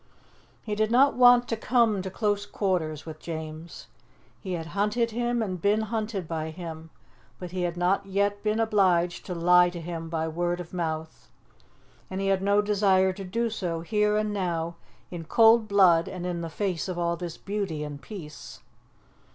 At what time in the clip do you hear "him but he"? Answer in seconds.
6.49-7.61